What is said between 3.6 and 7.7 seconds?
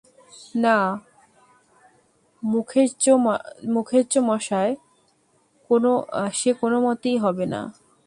মুখুজ্যেমশায়, সে কোনোমতেই হবে না।